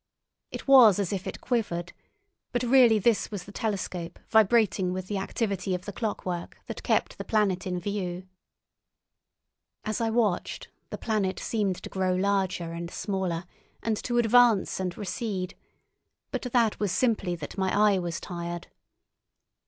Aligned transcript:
It 0.49 0.67
was 0.67 0.97
as 0.97 1.13
if 1.13 1.27
it 1.27 1.41
quivered, 1.41 1.93
but 2.51 2.63
really 2.63 2.97
this 2.97 3.29
was 3.29 3.43
the 3.43 3.51
telescope 3.51 4.17
vibrating 4.29 4.93
with 4.93 5.05
the 5.05 5.19
activity 5.19 5.75
of 5.75 5.85
the 5.85 5.93
clockwork 5.93 6.57
that 6.65 6.81
kept 6.81 7.19
the 7.19 7.23
planet 7.23 7.67
in 7.67 7.79
view. 7.79 8.27
As 9.83 10.01
I 10.01 10.09
watched, 10.09 10.69
the 10.89 10.97
planet 10.97 11.37
seemed 11.39 11.75
to 11.83 11.87
grow 11.89 12.15
larger 12.15 12.71
and 12.71 12.89
smaller 12.89 13.45
and 13.83 13.95
to 14.01 14.17
advance 14.17 14.79
and 14.79 14.97
recede, 14.97 15.53
but 16.31 16.41
that 16.51 16.79
was 16.79 16.91
simply 16.91 17.35
that 17.35 17.55
my 17.59 17.71
eye 17.93 17.99
was 17.99 18.19
tired. 18.19 18.69